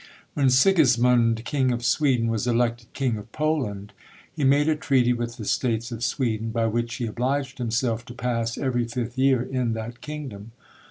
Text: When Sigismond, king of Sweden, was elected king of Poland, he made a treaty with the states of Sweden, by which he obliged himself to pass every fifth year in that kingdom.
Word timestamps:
When 0.33 0.49
Sigismond, 0.49 1.45
king 1.45 1.71
of 1.71 1.85
Sweden, 1.85 2.27
was 2.29 2.47
elected 2.47 2.91
king 2.91 3.17
of 3.17 3.31
Poland, 3.31 3.93
he 4.35 4.43
made 4.43 4.67
a 4.67 4.75
treaty 4.75 5.13
with 5.13 5.37
the 5.37 5.45
states 5.45 5.91
of 5.91 6.03
Sweden, 6.03 6.49
by 6.49 6.65
which 6.65 6.95
he 6.95 7.05
obliged 7.05 7.59
himself 7.59 8.03
to 8.05 8.15
pass 8.15 8.57
every 8.57 8.85
fifth 8.85 9.15
year 9.15 9.43
in 9.43 9.73
that 9.73 10.01
kingdom. 10.01 10.53